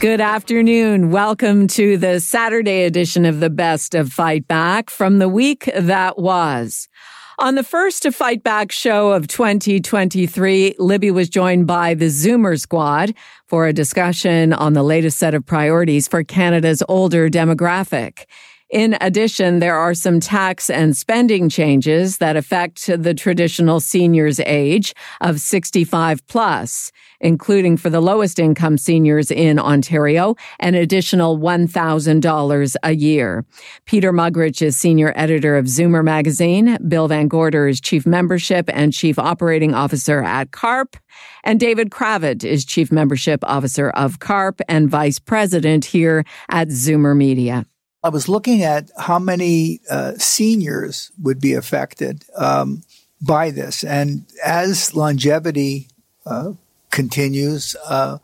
[0.00, 1.10] Good afternoon.
[1.10, 6.18] Welcome to the Saturday edition of the Best of Fight Back from the week that
[6.18, 6.88] was.
[7.38, 12.60] On the first of Fight Back show of 2023, Libby was joined by the Zoomer
[12.60, 13.14] Squad
[13.46, 18.26] for a discussion on the latest set of priorities for Canada's older demographic.
[18.74, 24.94] In addition, there are some tax and spending changes that affect the traditional seniors age
[25.20, 32.96] of 65 plus, including for the lowest income seniors in Ontario, an additional $1,000 a
[32.96, 33.44] year.
[33.86, 36.76] Peter Muggeridge is senior editor of Zoomer magazine.
[36.88, 40.96] Bill Van Gorder is chief membership and chief operating officer at CARP.
[41.44, 47.16] And David Kravitz is chief membership officer of CARP and vice president here at Zoomer
[47.16, 47.66] Media.
[48.04, 52.82] I was looking at how many uh, seniors would be affected um,
[53.22, 55.88] by this, and as longevity
[56.26, 56.52] uh,
[56.90, 58.18] continues uh,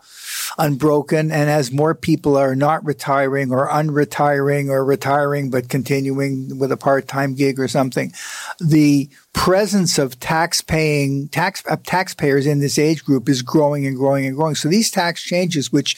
[0.58, 6.70] unbroken, and as more people are not retiring or unretiring or retiring but continuing with
[6.70, 8.12] a part-time gig or something,
[8.60, 14.26] the presence of tax-paying tax uh, taxpayers in this age group is growing and growing
[14.26, 14.54] and growing.
[14.54, 15.96] So these tax changes, which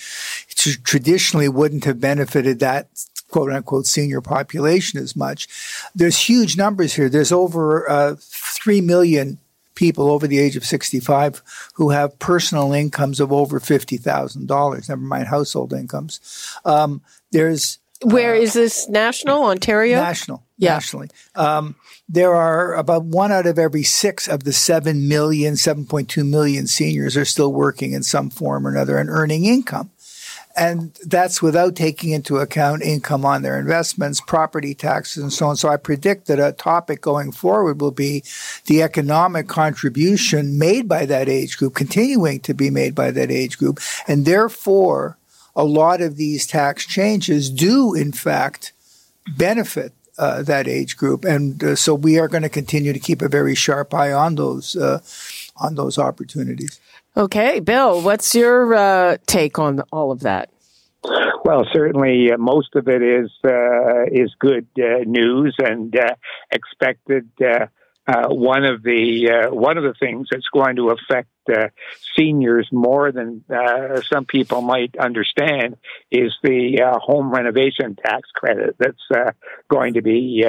[0.85, 2.87] traditionally wouldn't have benefited that
[3.33, 5.49] quote unquote senior population as much.
[5.95, 7.09] There's huge numbers here.
[7.09, 9.39] There's over uh, 3 million
[9.75, 11.43] people over the age of 65
[11.75, 16.21] who have personal incomes of over $50,000, never mind household incomes.
[16.65, 17.03] Um,
[17.33, 20.01] there's where uh, is this national Ontario?
[20.01, 20.75] National, yeah.
[20.75, 21.09] nationally.
[21.35, 21.77] Um,
[22.09, 27.17] there are about one out of every six of the 7 million, 7.2 million seniors
[27.17, 29.91] are still working in some form or another and earning income.
[30.57, 35.57] And that's without taking into account income on their investments, property taxes, and so on.
[35.57, 38.23] So I predict that a topic going forward will be
[38.67, 43.57] the economic contribution made by that age group, continuing to be made by that age
[43.59, 43.81] group.
[44.07, 45.17] And therefore,
[45.55, 48.73] a lot of these tax changes do, in fact,
[49.37, 51.25] benefit uh, that age group.
[51.25, 54.35] And uh, so we are going to continue to keep a very sharp eye on
[54.35, 55.01] those, uh,
[55.57, 56.81] on those opportunities.
[57.17, 60.51] Okay, Bill, what's your uh, take on all of that?
[61.45, 66.15] Well, certainly uh, most of it is uh, is good uh, news and uh,
[66.51, 67.29] expected.
[67.41, 67.67] Uh,
[68.29, 71.29] one of the one of the things that's going to affect
[72.17, 73.45] seniors more than
[74.09, 75.77] some people might understand
[76.11, 79.35] is the home renovation tax credit that's
[79.69, 80.45] going to be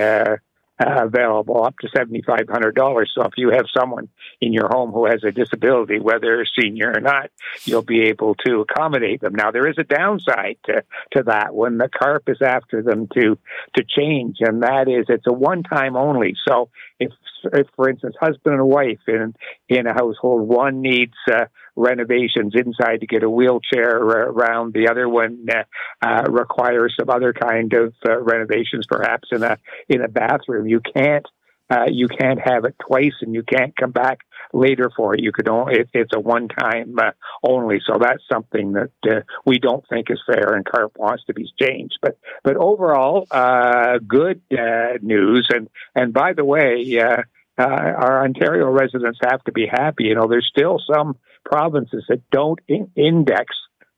[0.79, 3.05] uh, available up to $7,500.
[3.15, 4.09] So if you have someone
[4.41, 7.29] in your home who has a disability, whether senior or not,
[7.65, 9.35] you'll be able to accommodate them.
[9.35, 10.83] Now there is a downside to,
[11.15, 13.37] to that when the CARP is after them to,
[13.75, 16.35] to change, and that is it's a one time only.
[16.47, 16.69] So
[17.03, 17.11] if,
[17.53, 19.33] if, for instance, husband and wife in,
[19.69, 24.73] in a household, one needs, uh, renovations inside to get a wheelchair around.
[24.73, 25.63] The other one uh,
[26.05, 29.57] uh, requires some other kind of uh, renovations, perhaps in a
[29.89, 30.67] in a bathroom.
[30.67, 31.25] You can't
[31.69, 34.19] uh, you can't have it twice, and you can't come back
[34.53, 35.21] later for it.
[35.21, 37.11] You could only it, it's a one time uh,
[37.43, 37.81] only.
[37.85, 41.51] So that's something that uh, we don't think is fair, and CARP wants to be
[41.59, 41.97] changed.
[42.01, 45.49] But but overall, uh, good uh, news.
[45.53, 46.99] And and by the way.
[46.99, 47.23] Uh,
[47.55, 50.05] uh, our Ontario residents have to be happy.
[50.05, 53.55] You know, there's still some provinces that don't in- index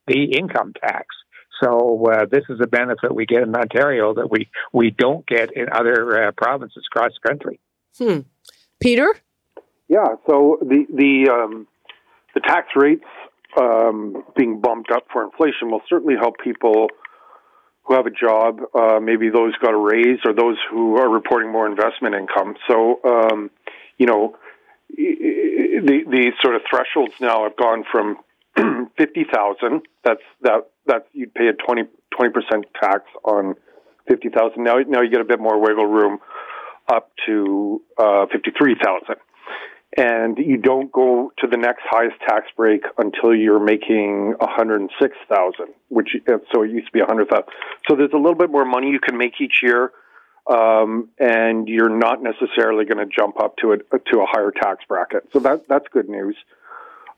[0.08, 1.08] the income tax.
[1.62, 5.52] So uh, this is a benefit we get in Ontario that we, we don't get
[5.56, 7.60] in other uh, provinces across the country.
[7.98, 8.20] Hmm.
[8.80, 9.16] Peter?
[9.88, 10.16] Yeah.
[10.28, 11.68] So the the um,
[12.34, 13.06] the tax rates
[13.60, 16.88] um, being bumped up for inflation will certainly help people
[17.84, 18.62] who have a job.
[18.74, 22.56] Uh, maybe those got a raise or those who are reporting more investment income.
[22.68, 23.50] So um,
[23.98, 24.36] you know
[24.90, 28.18] the the sort of thresholds now have gone from
[28.98, 29.84] fifty thousand.
[30.04, 31.84] That's that that you'd pay a 20
[32.32, 33.56] percent tax on
[34.08, 34.64] fifty thousand.
[34.64, 36.20] Now now you get a bit more wiggle room
[36.92, 39.16] up to uh, fifty three thousand.
[39.98, 46.10] And you don't go to the next highest tax break until you're making 106,000, which
[46.54, 47.46] so it used to be a 100,000.
[47.88, 49.94] So there's a little bit more money you can make each year
[50.48, 54.84] um, and you're not necessarily going to jump up to a to a higher tax
[54.88, 55.24] bracket.
[55.34, 56.36] So that that's good news.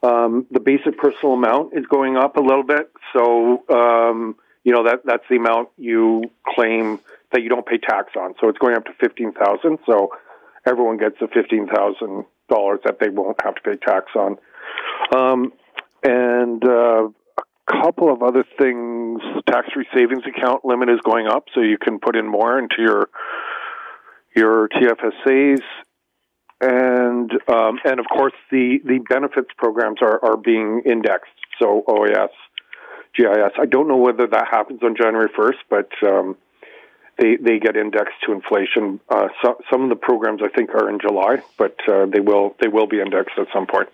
[0.02, 4.84] Um, the basic personal amount is going up a little bit, so um, you know
[4.84, 6.22] that that's the amount you
[6.54, 7.00] claim
[7.32, 8.34] that you don't pay tax on.
[8.40, 9.78] So it's going up to fifteen thousand.
[9.86, 10.10] So
[10.64, 14.36] everyone gets the fifteen thousand dollars that they won't have to pay tax on.
[15.14, 15.52] Um,
[16.04, 19.20] and uh, a couple of other things.
[19.46, 23.08] Tax-free savings account limit is going up, so you can put in more into your
[24.36, 25.62] your TFSAs
[26.60, 31.30] and um, and of course the the benefits programs are are being indexed.
[31.60, 32.30] So OAS,
[33.14, 33.52] GIS.
[33.60, 36.36] I don't know whether that happens on January first, but um,
[37.18, 39.00] they they get indexed to inflation.
[39.08, 42.56] Uh, so, some of the programs I think are in July, but uh, they will
[42.60, 43.88] they will be indexed at some point.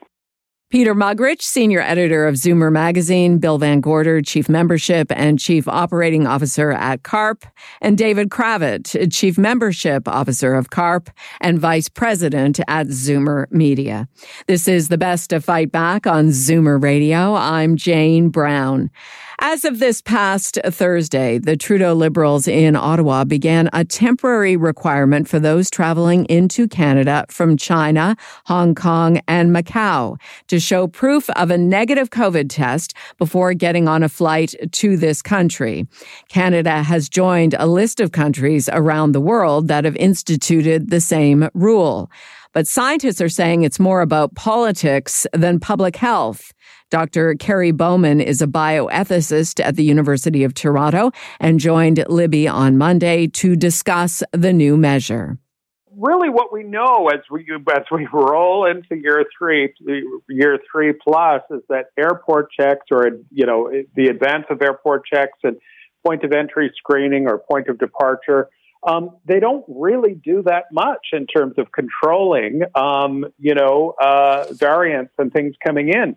[0.71, 6.27] Peter Muggeridge, senior editor of Zoomer Magazine, Bill Van Gorder, chief membership and chief operating
[6.27, 7.45] officer at CARP,
[7.81, 14.09] and David Kravitz, chief membership officer of CARP and vice president at Zoomer Media.
[14.49, 17.35] This is the best of Fight Back on Zoomer Radio.
[17.35, 18.91] I'm Jane Brown.
[19.41, 25.41] As of this past Thursday, the Trudeau Liberals in Ottawa began a temporary requirement for
[25.41, 28.17] those traveling into Canada from China,
[28.47, 30.19] Hong Kong, and Macau
[30.55, 35.21] to show proof of a negative COVID test before getting on a flight to this
[35.21, 35.85] country.
[36.29, 41.49] Canada has joined a list of countries around the world that have instituted the same
[41.55, 42.09] rule.
[42.53, 46.53] But scientists are saying it's more about politics than public health.
[46.89, 47.35] Dr.
[47.35, 51.11] Kerry Bowman is a bioethicist at the University of Toronto
[51.41, 55.37] and joined Libby on Monday to discuss the new measure.
[55.97, 59.73] Really, what we know as we as we roll into year three,
[60.29, 65.39] year three plus, is that airport checks, or you know, the advance of airport checks
[65.43, 65.57] and
[66.05, 68.49] point of entry screening or point of departure,
[68.87, 74.47] um, they don't really do that much in terms of controlling, um, you know, uh,
[74.53, 76.17] variants and things coming in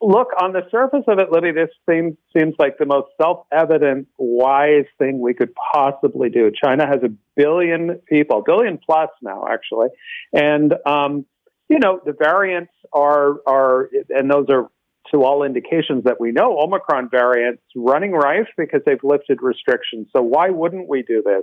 [0.00, 4.08] look, on the surface of it, Libby, this seems, seems like the most self evident,
[4.18, 6.50] wise thing we could possibly do.
[6.50, 9.88] China has a billion people, billion plus now, actually.
[10.32, 11.26] And, um,
[11.68, 14.68] you know, the variants are, are, and those are
[15.12, 20.06] to all indications that we know, Omicron variants running rife because they've lifted restrictions.
[20.14, 21.42] So why wouldn't we do this?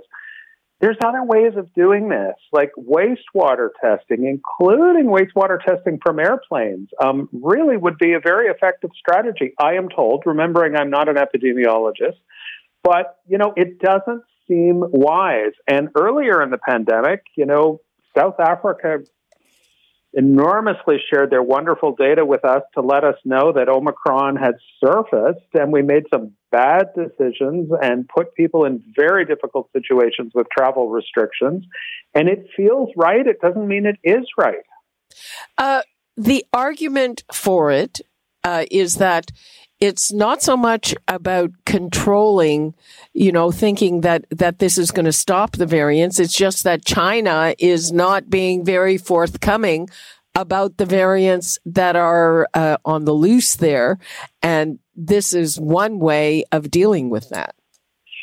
[0.80, 7.30] There's other ways of doing this, like wastewater testing, including wastewater testing from airplanes, um,
[7.32, 12.18] really would be a very effective strategy, I am told, remembering I'm not an epidemiologist.
[12.82, 15.52] But, you know, it doesn't seem wise.
[15.66, 17.80] And earlier in the pandemic, you know,
[18.16, 18.98] South Africa
[20.16, 25.46] enormously shared their wonderful data with us to let us know that Omicron had surfaced,
[25.52, 30.88] and we made some bad decisions and put people in very difficult situations with travel
[30.88, 31.64] restrictions.
[32.14, 33.26] And it feels right.
[33.26, 34.64] It doesn't mean it is right.
[35.58, 35.82] Uh,
[36.16, 38.00] the argument for it
[38.42, 39.30] uh, is that
[39.78, 42.74] it's not so much about controlling,
[43.12, 46.18] you know, thinking that, that this is going to stop the variants.
[46.18, 49.88] It's just that China is not being very forthcoming
[50.34, 53.98] about the variants that are uh, on the loose there.
[54.42, 57.54] And this is one way of dealing with that.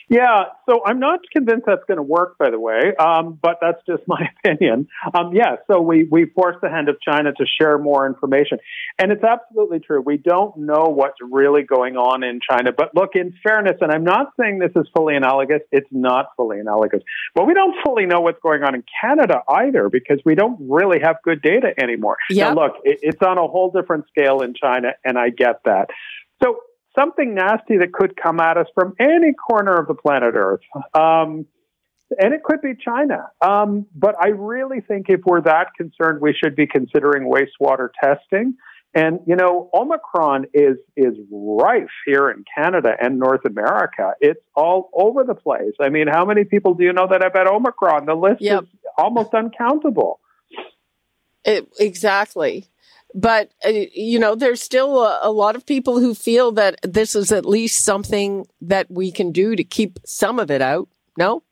[0.09, 3.79] Yeah, so I'm not convinced that's going to work, by the way, um, but that's
[3.87, 4.87] just my opinion.
[5.13, 8.59] Um, yeah, so we, we forced the hand of China to share more information.
[8.99, 10.01] And it's absolutely true.
[10.01, 12.71] We don't know what's really going on in China.
[12.75, 16.59] But look, in fairness, and I'm not saying this is fully analogous, it's not fully
[16.59, 17.01] analogous.
[17.35, 20.99] But we don't fully know what's going on in Canada either because we don't really
[21.01, 22.17] have good data anymore.
[22.29, 22.55] Yep.
[22.55, 25.89] Now, look, it, it's on a whole different scale in China, and I get that.
[26.43, 26.59] So
[26.97, 30.61] something nasty that could come at us from any corner of the planet Earth.
[30.93, 31.45] Um,
[32.19, 33.29] and it could be China.
[33.41, 38.55] Um, but I really think if we're that concerned, we should be considering wastewater testing.
[38.95, 44.13] And you know, Omicron is is rife here in Canada and North America.
[44.21, 45.73] It's all over the place.
[45.81, 48.05] I mean, how many people do you know that have had Omicron?
[48.05, 48.63] The list Yep.
[48.63, 50.19] is almost uncountable.
[51.43, 52.67] It, exactly.
[53.13, 57.15] But, uh, you know, there's still a, a lot of people who feel that this
[57.15, 60.87] is at least something that we can do to keep some of it out.
[61.17, 61.43] No?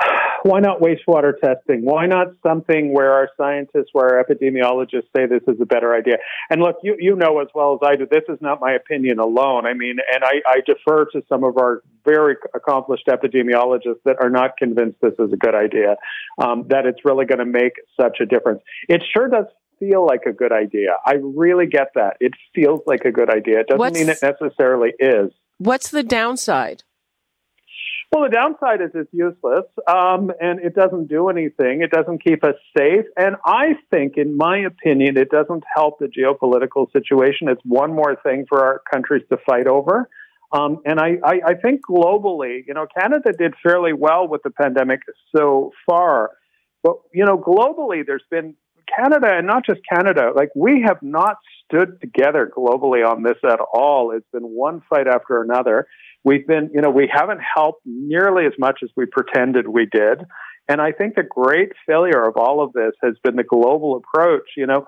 [0.42, 1.84] why not wastewater testing?
[1.84, 6.16] Why not something where our scientists, where our epidemiologists say this is a better idea?
[6.50, 9.18] And look, you, you know as well as I do, this is not my opinion
[9.18, 9.66] alone.
[9.66, 14.30] I mean, and I, I defer to some of our very accomplished epidemiologists that are
[14.30, 15.96] not convinced this is a good idea,
[16.38, 18.60] um, that it's really going to make such a difference.
[18.88, 19.46] It sure does
[19.82, 20.90] feel like a good idea.
[21.04, 22.16] I really get that.
[22.20, 23.60] It feels like a good idea.
[23.60, 25.32] It doesn't What's- mean it necessarily is.
[25.58, 26.84] What's the downside?
[28.12, 31.80] Well, the downside is it's useless, um, and it doesn't do anything.
[31.80, 36.08] It doesn't keep us safe, and I think, in my opinion, it doesn't help the
[36.08, 37.48] geopolitical situation.
[37.48, 40.10] It's one more thing for our countries to fight over.
[40.52, 44.50] Um, and I, I, I think globally, you know, Canada did fairly well with the
[44.50, 45.00] pandemic
[45.34, 46.32] so far.
[46.82, 48.54] But, you know, globally, there's been
[48.96, 53.60] Canada, and not just Canada, like we have not stood together globally on this at
[53.72, 54.12] all.
[54.12, 55.86] It's been one fight after another.
[56.24, 60.24] We've been, you know, we haven't helped nearly as much as we pretended we did.
[60.68, 64.50] And I think the great failure of all of this has been the global approach.
[64.56, 64.86] You know,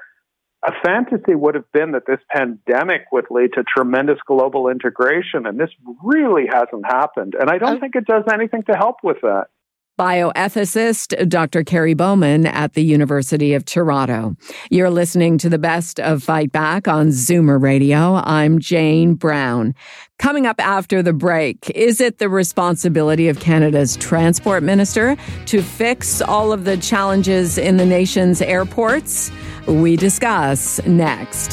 [0.65, 5.59] a fantasy would have been that this pandemic would lead to tremendous global integration, and
[5.59, 5.71] this
[6.03, 7.35] really hasn't happened.
[7.39, 9.49] And I don't think it does anything to help with that
[9.99, 11.63] bioethicist Dr.
[11.63, 14.35] Kerry Bowman at the University of Toronto.
[14.71, 18.15] You're listening to the best of Fight Back on Zoomer Radio.
[18.15, 19.75] I'm Jane Brown.
[20.19, 26.21] Coming up after the break, is it the responsibility of Canada's transport minister to fix
[26.21, 29.31] all of the challenges in the nation's airports?
[29.67, 31.53] We discuss next.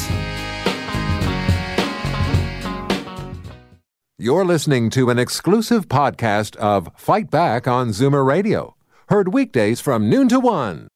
[4.21, 8.75] You're listening to an exclusive podcast of Fight Back on Zoomer Radio.
[9.09, 10.89] Heard weekdays from noon to one.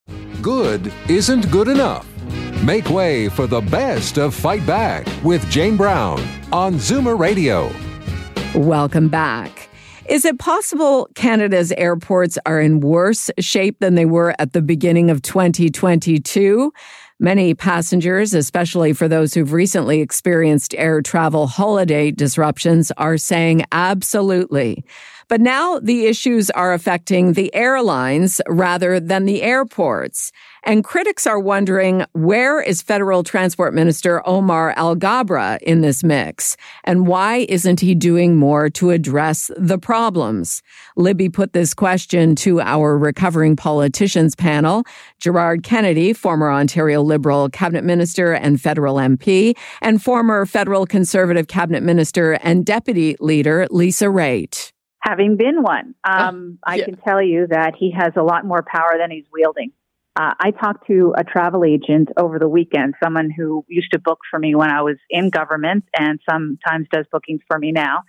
[0.43, 2.07] Good isn't good enough.
[2.61, 6.19] Make way for the best of Fight Back with Jane Brown
[6.51, 7.71] on Zoomer Radio.
[8.53, 9.69] Welcome back.
[10.07, 15.09] Is it possible Canada's airports are in worse shape than they were at the beginning
[15.09, 16.71] of 2022?
[17.19, 24.83] Many passengers, especially for those who've recently experienced air travel holiday disruptions, are saying absolutely.
[25.27, 30.31] But now the issues are affecting the airlines rather than the airports.
[30.63, 36.57] And critics are wondering where is Federal Transport Minister Omar Alghabra in this mix?
[36.83, 40.63] And why isn't he doing more to address the problems?
[40.95, 44.83] Libby put this question to our recovering politicians panel
[45.19, 51.83] Gerard Kennedy, former Ontario Liberal cabinet minister and federal MP, and former federal conservative cabinet
[51.83, 54.71] minister and deputy leader Lisa Raitt
[55.05, 56.81] having been one, ah, um, uh, yeah.
[56.81, 59.71] I can tell you that he has a lot more power than he's wielding.
[60.17, 64.19] Uh, I talked to a travel agent over the weekend, someone who used to book
[64.31, 68.03] for me when I was in government and sometimes does bookings for me now.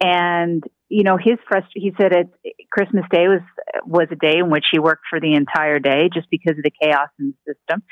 [0.00, 2.28] And, you know, his frust- he said it,
[2.70, 3.40] Christmas Day was,
[3.84, 6.70] was a day in which he worked for the entire day just because of the
[6.82, 7.82] chaos in the system.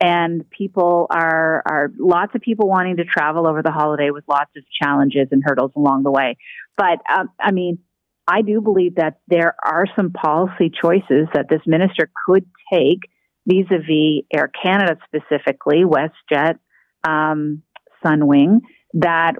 [0.00, 4.50] And people are, are lots of people wanting to travel over the holiday with lots
[4.56, 6.36] of challenges and hurdles along the way.
[6.76, 7.78] But, um, I mean,
[8.26, 13.00] I do believe that there are some policy choices that this minister could take
[13.46, 16.58] vis-a-vis Air Canada specifically, WestJet,
[17.06, 17.62] um,
[18.04, 18.60] Sunwing,
[18.94, 19.34] that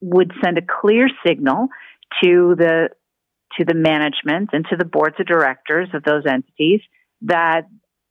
[0.00, 1.68] would send a clear signal
[2.22, 2.90] to the
[3.58, 6.80] to the management and to the boards of directors of those entities
[7.22, 7.62] that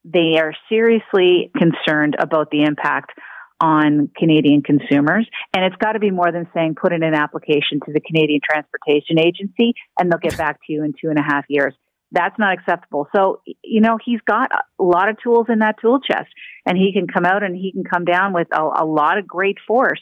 [0.03, 3.11] they are seriously concerned about the impact
[3.59, 5.27] on Canadian consumers.
[5.55, 8.39] And it's got to be more than saying put in an application to the Canadian
[8.43, 11.73] Transportation Agency and they'll get back to you in two and a half years.
[12.11, 13.07] That's not acceptable.
[13.13, 16.29] So, you know, he's got a lot of tools in that tool chest
[16.65, 19.27] and he can come out and he can come down with a, a lot of
[19.27, 19.99] great force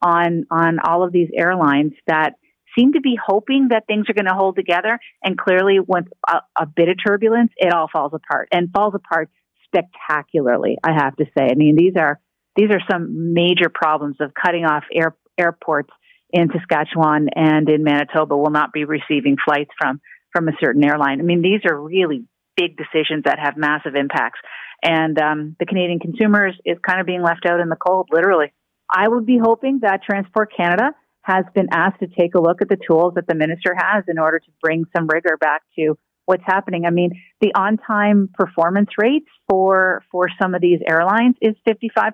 [0.00, 2.34] on, on all of these airlines that
[2.78, 5.00] seem to be hoping that things are going to hold together.
[5.24, 9.28] And clearly with a, a bit of turbulence, it all falls apart and falls apart
[9.64, 11.48] spectacularly, I have to say.
[11.50, 12.20] I mean, these are
[12.58, 15.90] these are some major problems of cutting off air, airports
[16.30, 20.00] in Saskatchewan and in Manitoba will not be receiving flights from
[20.34, 21.20] from a certain airline.
[21.20, 22.24] I mean, these are really
[22.56, 24.40] big decisions that have massive impacts,
[24.82, 28.52] and um, the Canadian consumers is kind of being left out in the cold, literally.
[28.90, 30.90] I would be hoping that Transport Canada
[31.22, 34.18] has been asked to take a look at the tools that the minister has in
[34.18, 35.96] order to bring some rigor back to
[36.28, 36.84] what's happening.
[36.84, 42.12] I mean, the on-time performance rates for for some of these airlines is 55%.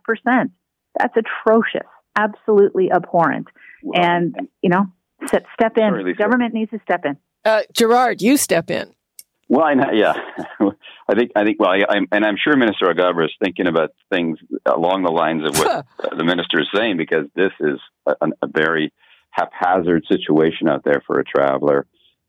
[0.96, 3.48] That's atrocious, absolutely abhorrent.
[3.82, 4.86] Well, and you know,
[5.26, 5.90] step, step in.
[5.90, 7.16] Sorry, Government needs to step in.
[7.44, 8.94] Uh, Gerard, you step in.
[9.48, 10.14] Well, I, yeah,
[11.08, 11.58] I think I think.
[11.58, 15.42] Well, I, am and I'm sure Minister Alghabra is thinking about things along the lines
[15.44, 18.92] of what the minister is saying because this is a, a very
[19.30, 21.84] haphazard situation out there for a traveler.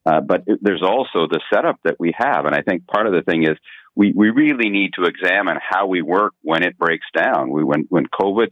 [0.05, 2.45] Uh, but it, there's also the setup that we have.
[2.45, 3.57] And I think part of the thing is
[3.95, 7.50] we, we really need to examine how we work when it breaks down.
[7.50, 8.50] We, when, when COVID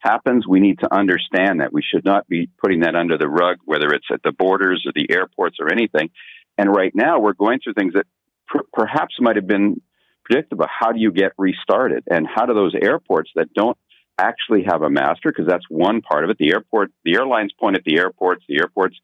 [0.00, 3.58] happens, we need to understand that we should not be putting that under the rug,
[3.64, 6.10] whether it's at the borders or the airports or anything.
[6.58, 8.06] And right now we're going through things that
[8.48, 9.80] pr- perhaps might have been
[10.24, 10.66] predictable.
[10.68, 12.04] How do you get restarted?
[12.10, 13.76] And how do those airports that don't
[14.18, 16.38] actually have a master, because that's one part of it.
[16.38, 18.96] The airport, the airlines point at the airports, the airports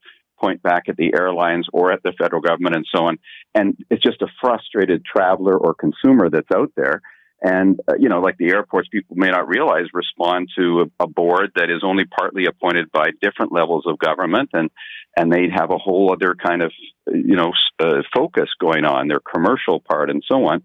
[0.43, 3.19] point back at the airlines or at the federal government and so on.
[3.55, 7.03] And it's just a frustrated traveler or consumer that's out there.
[7.43, 11.07] and uh, you know, like the airports, people may not realize respond to a, a,
[11.07, 14.71] board that is only partly appointed by different levels of government, and
[15.17, 16.73] and they have a whole other kind of
[17.07, 20.63] you know uh, focus going on their commercial part and so on,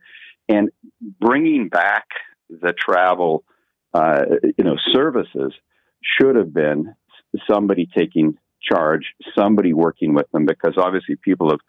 [0.48, 0.70] and
[1.20, 2.06] bringing back
[2.50, 3.44] the travel,
[3.94, 4.24] uh,
[4.58, 5.54] you know, services
[6.02, 6.96] should have been
[7.50, 11.60] somebody taking charge, somebody working with them, because obviously people have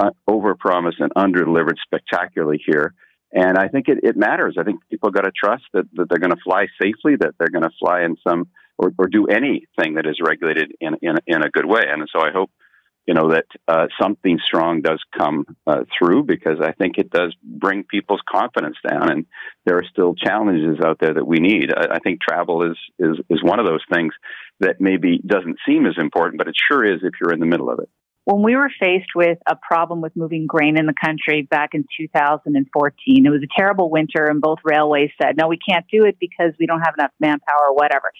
[0.00, 2.94] uh, overpromised and underdelivered spectacularly here.
[3.32, 4.56] And I think it, it matters.
[4.58, 7.48] I think people got to trust that, that they're going to fly safely, that they're
[7.48, 11.42] going to fly in some or, or do anything that is regulated in, in, in
[11.42, 11.82] a good way.
[11.86, 12.50] And so I hope,
[13.08, 17.34] you know, that uh, something strong does come uh, through because I think it does
[17.42, 19.10] bring people's confidence down.
[19.10, 19.26] And
[19.64, 21.72] there are still challenges out there that we need.
[21.74, 24.12] I, I think travel is, is, is one of those things
[24.60, 27.70] that maybe doesn't seem as important, but it sure is if you're in the middle
[27.70, 27.88] of it
[28.24, 31.86] when we were faced with a problem with moving grain in the country back in
[31.98, 36.18] 2014, it was a terrible winter and both railways said, no, we can't do it
[36.20, 38.12] because we don't have enough manpower or whatever.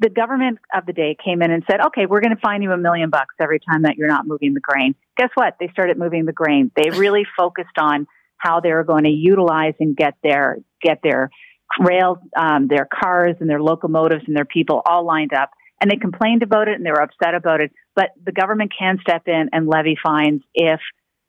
[0.00, 2.72] The government of the day came in and said, okay, we're going to fine you
[2.72, 4.94] a million bucks every time that you're not moving the grain.
[5.16, 5.56] Guess what?
[5.60, 6.70] They started moving the grain.
[6.74, 8.06] They really focused on
[8.38, 11.30] how they were going to utilize and get their, get their
[11.78, 15.96] rail, um, their cars and their locomotives and their people all lined up and they
[15.96, 17.72] complained about it and they were upset about it.
[17.96, 20.80] But the government can step in and levy fines if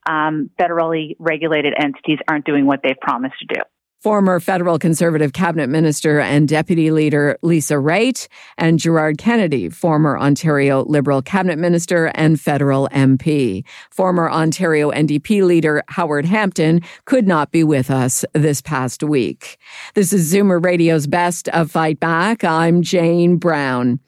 [0.08, 3.62] um, federally regulated entities aren't doing what they've promised to do.
[4.02, 8.28] Former federal conservative cabinet minister and deputy leader Lisa Raitt
[8.58, 13.64] and Gerard Kennedy, former Ontario Liberal cabinet minister and federal MP.
[13.92, 19.60] Former Ontario NDP leader Howard Hampton could not be with us this past week.
[19.94, 22.44] This is Zoomer Radio's Best of Fight Back.
[22.44, 24.00] I'm Jane Brown.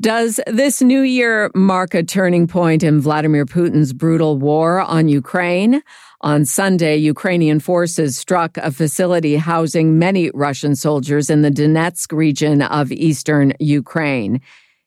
[0.00, 5.82] Does this new year mark a turning point in Vladimir Putin's brutal war on Ukraine?
[6.20, 12.60] On Sunday, Ukrainian forces struck a facility housing many Russian soldiers in the Donetsk region
[12.60, 14.40] of eastern Ukraine.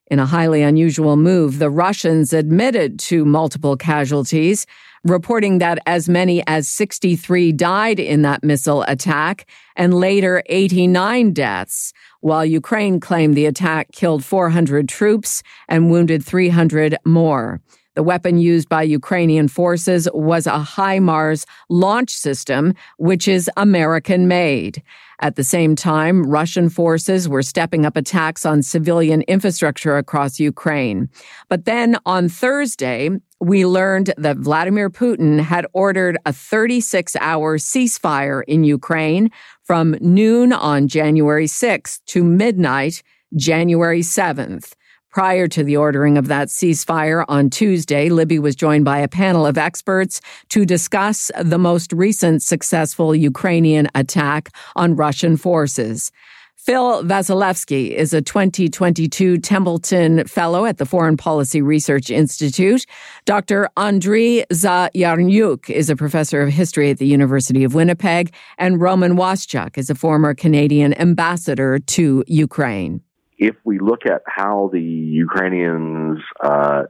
[0.07, 4.65] In a highly unusual move, the Russians admitted to multiple casualties,
[5.05, 11.93] reporting that as many as 63 died in that missile attack and later 89 deaths,
[12.19, 17.61] while Ukraine claimed the attack killed 400 troops and wounded 300 more.
[17.95, 24.81] The weapon used by Ukrainian forces was a HIMARS launch system, which is American made.
[25.19, 31.09] At the same time, Russian forces were stepping up attacks on civilian infrastructure across Ukraine.
[31.49, 33.09] But then on Thursday,
[33.41, 39.29] we learned that Vladimir Putin had ordered a 36 hour ceasefire in Ukraine
[39.63, 43.03] from noon on January 6th to midnight,
[43.35, 44.73] January 7th.
[45.11, 49.45] Prior to the ordering of that ceasefire on Tuesday, Libby was joined by a panel
[49.45, 56.13] of experts to discuss the most recent successful Ukrainian attack on Russian forces.
[56.55, 62.85] Phil Wasielewski is a 2022 Templeton Fellow at the Foreign Policy Research Institute.
[63.25, 63.67] Dr.
[63.75, 69.77] Andriy Zayarnyuk is a professor of history at the University of Winnipeg, and Roman Waschuk
[69.77, 73.01] is a former Canadian ambassador to Ukraine
[73.41, 76.83] if we look at how the Ukrainians, uh,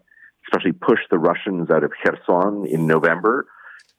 [0.46, 3.48] especially pushed the Russians out of Kherson in November,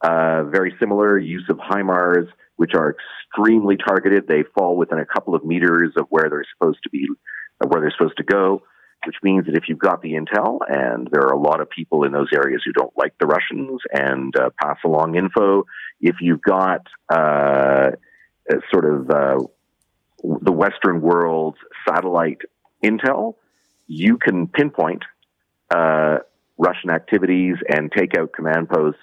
[0.01, 4.27] uh, very similar use of HIMARS, which are extremely targeted.
[4.27, 7.07] They fall within a couple of meters of where they're supposed to be,
[7.67, 8.61] where they're supposed to go.
[9.05, 12.05] Which means that if you've got the intel, and there are a lot of people
[12.05, 15.65] in those areas who don't like the Russians and uh, pass along info,
[15.99, 17.91] if you've got uh,
[18.71, 19.39] sort of uh,
[20.23, 21.57] the Western world's
[21.87, 22.41] satellite
[22.83, 23.35] intel,
[23.87, 25.03] you can pinpoint
[25.73, 26.19] uh,
[26.57, 29.01] Russian activities and take out command posts,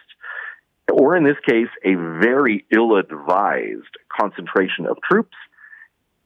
[0.91, 5.37] or in this case, a very ill advised concentration of troops,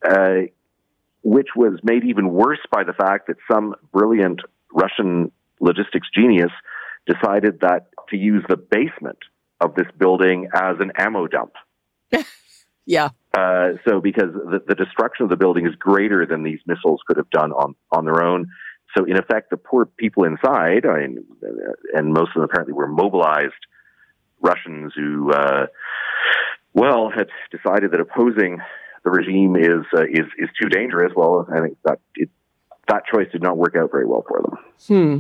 [0.09, 0.48] uh,
[1.22, 4.40] which was made even worse by the fact that some brilliant
[4.72, 6.52] Russian logistics genius
[7.07, 9.18] decided that to use the basement
[9.61, 11.52] of this building as an ammo dump.
[12.87, 13.11] yeah.
[13.35, 17.16] Uh, so because the, the, destruction of the building is greater than these missiles could
[17.16, 18.47] have done on, on their own.
[18.97, 21.25] So in effect, the poor people inside, I mean,
[21.92, 23.55] and most of them apparently were mobilized
[24.40, 25.66] Russians who, uh,
[26.75, 28.59] well, had decided that opposing
[29.05, 31.12] the regime is uh, is is too dangerous.
[31.14, 32.31] Well, I think that it,
[32.88, 34.59] that choice did not work out very well for them.
[34.87, 35.18] Hmm.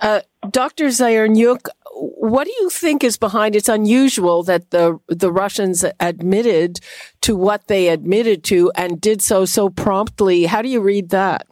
[0.00, 0.86] Uh, Dr.
[0.86, 3.54] Zayarnyuk, what do you think is behind?
[3.54, 6.80] It's unusual that the the Russians admitted
[7.22, 10.46] to what they admitted to and did so so promptly.
[10.46, 11.46] How do you read that?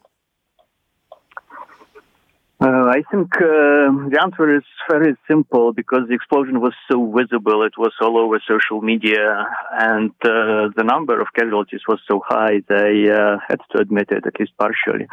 [2.63, 7.63] Uh, I think uh, the answer is very simple because the explosion was so visible.
[7.63, 12.61] It was all over social media, and uh, the number of casualties was so high.
[12.69, 15.07] They uh, had to admit it, at least partially.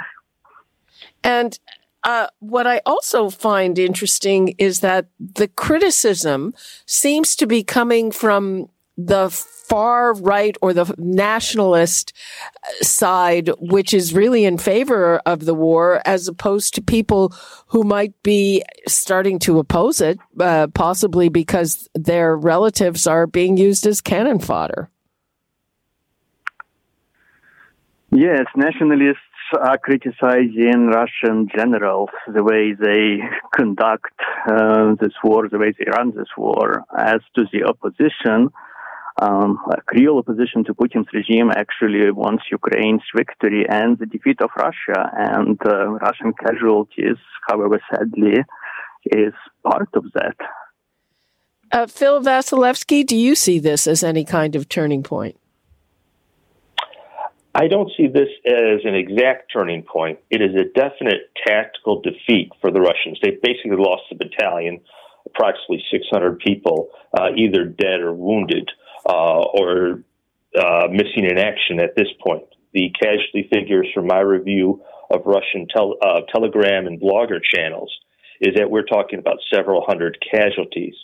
[1.23, 1.59] And
[2.05, 6.55] uh, what I also find interesting is that the criticism
[6.87, 12.13] seems to be coming from the far right or the nationalist
[12.81, 17.33] side, which is really in favor of the war, as opposed to people
[17.69, 23.87] who might be starting to oppose it, uh, possibly because their relatives are being used
[23.87, 24.91] as cannon fodder.
[28.11, 29.21] Yes, nationalists
[29.53, 33.21] are criticizing Russian generals, the way they
[33.55, 34.15] conduct
[34.51, 36.85] uh, this war, the way they run this war.
[36.97, 38.51] As to the opposition,
[39.21, 39.59] um,
[39.93, 45.59] real opposition to Putin's regime actually wants Ukraine's victory and the defeat of Russia, and
[45.65, 47.17] uh, Russian casualties,
[47.49, 48.39] however sadly,
[49.07, 49.35] is
[49.65, 50.37] part of that.
[51.71, 55.39] Uh, Phil Wasielewski, do you see this as any kind of turning point?
[57.55, 60.19] I don't see this as an exact turning point.
[60.31, 63.19] It is a definite tactical defeat for the Russians.
[63.23, 64.81] They basically lost a battalion,
[65.27, 68.71] approximately 600 people, uh, either dead or wounded
[69.09, 70.05] uh, or
[70.59, 72.45] uh, missing in action at this point.
[72.75, 77.91] The casualty figures from my review of Russian tel- uh, telegram and blogger channels
[78.41, 80.95] is that we're talking about several hundred casualties.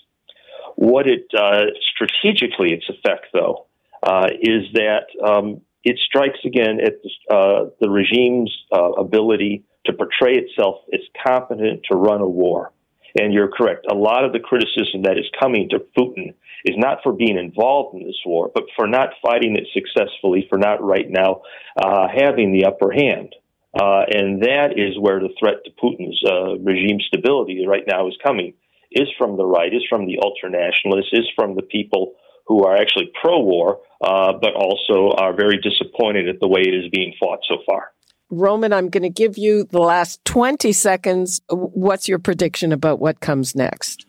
[0.77, 3.67] What it uh, strategically its effect, though,
[4.03, 8.53] uh, is that um, it strikes again at the, uh, the regime's
[8.99, 12.73] ability to portray itself as competent to run a war.
[13.21, 13.87] And you're correct.
[13.91, 17.95] A lot of the criticism that is coming to Putin is not for being involved
[17.95, 21.43] in this war, but for not fighting it successfully, for not right now
[21.77, 23.35] uh, having the upper hand.
[23.79, 28.17] Uh, and that is where the threat to Putin's uh, regime stability right now is
[28.25, 28.55] coming,
[28.91, 32.15] is from the right, is from the ultranationalists, is from the people
[32.47, 36.91] who are actually pro-war, uh, but also are very disappointed at the way it is
[36.91, 37.93] being fought so far.
[38.31, 41.41] Roman, I'm going to give you the last 20 seconds.
[41.49, 44.07] What's your prediction about what comes next?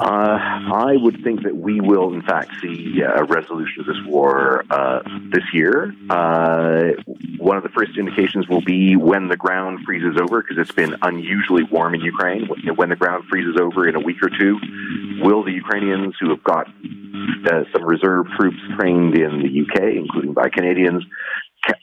[0.00, 0.38] Uh,
[0.74, 5.00] I would think that we will, in fact, see a resolution of this war uh,
[5.30, 5.92] this year.
[6.08, 6.92] Uh,
[7.38, 10.94] one of the first indications will be when the ground freezes over, because it's been
[11.02, 12.48] unusually warm in Ukraine.
[12.76, 14.58] When the ground freezes over in a week or two,
[15.20, 20.32] will the Ukrainians who have got uh, some reserve troops trained in the UK, including
[20.32, 21.04] by Canadians,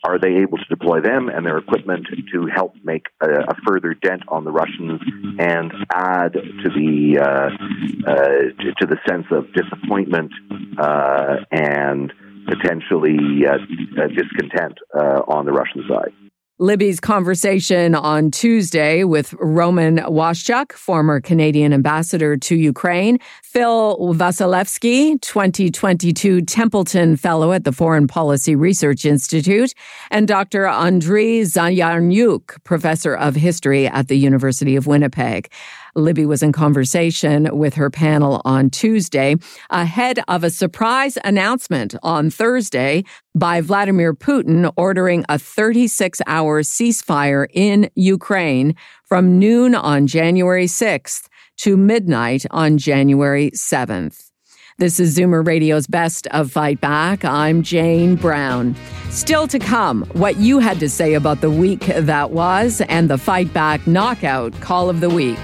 [0.04, 3.94] are they able to deploy them and their equipment to help make a, a further
[3.94, 5.00] dent on the Russians
[5.38, 8.14] and add to the uh, uh,
[8.62, 10.32] to, to, the sense of disappointment
[10.78, 12.12] uh, and
[12.46, 16.12] potentially uh, uh, discontent uh, on the Russian side?
[16.58, 26.40] Libby's conversation on Tuesday with Roman Waschuk, former Canadian ambassador to Ukraine, Phil Wasielewski, 2022
[26.40, 29.74] Templeton Fellow at the Foreign Policy Research Institute,
[30.10, 30.64] and Dr.
[30.64, 35.50] Andriy Zayarnyuk, Professor of History at the University of Winnipeg.
[35.96, 39.36] Libby was in conversation with her panel on Tuesday
[39.70, 43.02] ahead of a surprise announcement on Thursday
[43.34, 51.28] by Vladimir Putin ordering a 36 hour ceasefire in Ukraine from noon on January 6th
[51.56, 54.30] to midnight on January 7th.
[54.78, 57.24] This is Zoomer Radio's Best of Fight Back.
[57.24, 58.76] I'm Jane Brown.
[59.08, 63.16] Still to come, what you had to say about the week that was and the
[63.16, 65.38] Fight Back Knockout Call of the Week.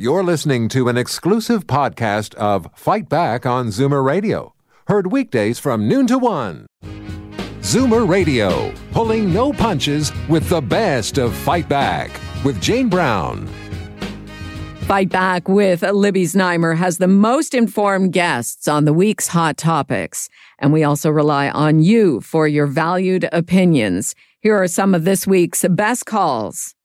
[0.00, 4.54] You're listening to an exclusive podcast of Fight Back on Zoomer Radio,
[4.86, 6.68] heard weekdays from noon to one.
[7.62, 12.12] Zoomer Radio, pulling no punches with the best of Fight Back
[12.44, 13.48] with Jane Brown.
[14.82, 20.28] Fight Back with Libby Znaimer has the most informed guests on the week's hot topics.
[20.60, 24.14] And we also rely on you for your valued opinions.
[24.42, 26.76] Here are some of this week's best calls.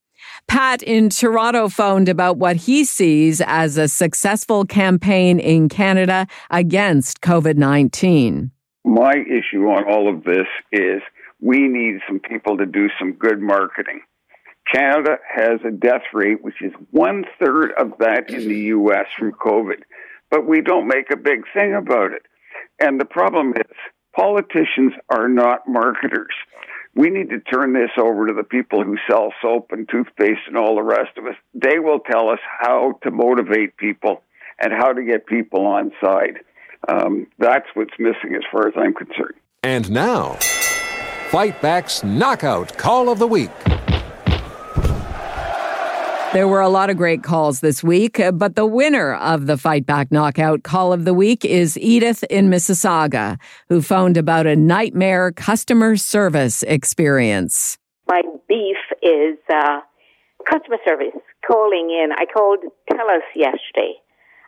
[0.48, 7.22] Pat in Toronto phoned about what he sees as a successful campaign in Canada against
[7.22, 8.52] COVID 19.
[8.86, 11.02] My issue on all of this is
[11.40, 14.02] we need some people to do some good marketing.
[14.72, 19.08] Canada has a death rate which is one third of that in the U.S.
[19.18, 19.84] from COVID,
[20.30, 22.24] but we don't make a big thing about it.
[22.80, 23.76] And the problem is,
[24.16, 26.34] politicians are not marketers
[26.96, 30.58] we need to turn this over to the people who sell soap and toothpaste and
[30.58, 31.36] all the rest of us.
[31.54, 34.22] They will tell us how to motivate people
[34.60, 36.40] and how to get people on side.
[36.88, 39.36] Um, that's what's missing as far as I'm concerned.
[39.64, 40.34] And now,
[41.30, 43.50] Fight Back's Knockout Call of the Week.
[46.34, 49.56] There were a lot of great calls this week, uh, but the winner of the
[49.56, 53.38] Fight Back Knockout Call of the Week is Edith in Mississauga,
[53.70, 57.78] who phoned about a nightmare customer service experience.
[58.08, 59.82] My beef is uh,
[60.50, 61.14] customer service
[61.46, 62.10] calling in.
[62.18, 62.60] I called
[62.92, 63.94] TELUS yesterday.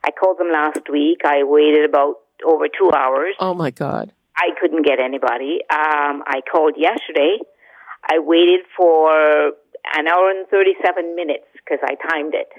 [0.03, 1.19] I called them last week.
[1.23, 3.35] I waited about over two hours.
[3.39, 4.11] Oh my God.
[4.35, 5.59] I couldn't get anybody.
[5.71, 7.37] Um, I called yesterday.
[8.09, 9.53] I waited for
[9.95, 12.49] an hour and 37 minutes because I timed it.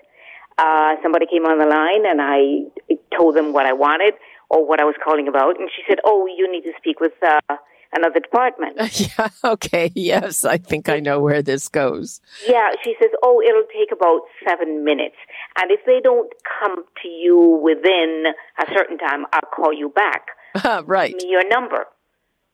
[0.59, 4.15] Uh, somebody came on the line and I told them what I wanted
[4.49, 5.61] or what I was calling about.
[5.61, 7.57] And she said, Oh, you need to speak with uh,
[7.93, 8.77] another department.
[9.01, 12.21] yeah, okay, yes, I think I know where this goes.
[12.49, 15.17] Yeah, she says, Oh, it'll take about seven minutes.
[15.61, 18.25] And if they don't come to you within
[18.59, 20.29] a certain time, I'll call you back.
[20.55, 21.13] Uh, right.
[21.13, 21.85] Give me your number.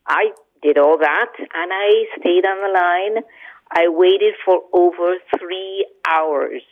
[0.06, 0.30] I
[0.62, 3.24] did all that and I stayed on the line.
[3.74, 6.62] I waited for over three hours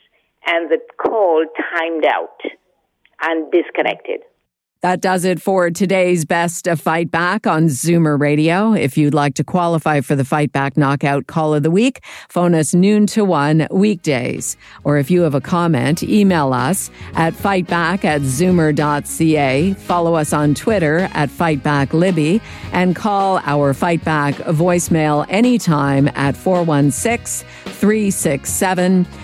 [0.45, 2.39] and the call timed out
[3.21, 4.21] and disconnected.
[4.81, 8.73] That does it for today's Best of Fight Back on Zoomer Radio.
[8.73, 12.55] If you'd like to qualify for the Fight Back Knockout Call of the Week, phone
[12.55, 14.57] us noon to one weekdays.
[14.83, 19.73] Or if you have a comment, email us at fightback at zoomer.ca.
[19.73, 22.41] Follow us on Twitter at FightbackLibby
[22.71, 29.05] and call our Fight Back voicemail anytime at 416 367